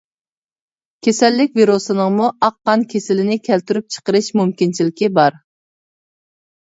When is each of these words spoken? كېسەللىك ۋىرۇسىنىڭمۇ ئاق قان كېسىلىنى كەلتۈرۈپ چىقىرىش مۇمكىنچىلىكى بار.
كېسەللىك 1.07 1.59
ۋىرۇسىنىڭمۇ 1.59 2.31
ئاق 2.47 2.57
قان 2.69 2.87
كېسىلىنى 2.95 3.37
كەلتۈرۈپ 3.51 3.95
چىقىرىش 3.97 4.31
مۇمكىنچىلىكى 4.41 5.11
بار. 5.21 5.39